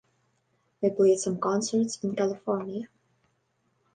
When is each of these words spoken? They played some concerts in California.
They 0.81 0.89
played 0.89 1.19
some 1.19 1.39
concerts 1.39 1.99
in 2.03 2.15
California. 2.15 2.87